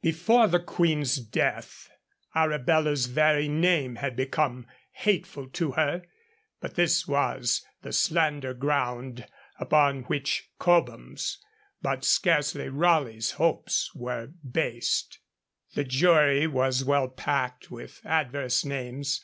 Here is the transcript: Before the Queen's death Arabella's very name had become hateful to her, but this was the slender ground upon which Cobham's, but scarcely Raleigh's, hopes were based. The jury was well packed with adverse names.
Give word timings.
Before 0.00 0.48
the 0.48 0.60
Queen's 0.60 1.16
death 1.16 1.90
Arabella's 2.34 3.04
very 3.04 3.48
name 3.48 3.96
had 3.96 4.16
become 4.16 4.66
hateful 4.92 5.46
to 5.50 5.72
her, 5.72 6.00
but 6.58 6.74
this 6.74 7.06
was 7.06 7.62
the 7.82 7.92
slender 7.92 8.54
ground 8.54 9.26
upon 9.60 10.04
which 10.04 10.48
Cobham's, 10.58 11.36
but 11.82 12.02
scarcely 12.02 12.70
Raleigh's, 12.70 13.32
hopes 13.32 13.94
were 13.94 14.28
based. 14.42 15.18
The 15.74 15.84
jury 15.84 16.46
was 16.46 16.82
well 16.82 17.08
packed 17.08 17.70
with 17.70 18.00
adverse 18.06 18.64
names. 18.64 19.22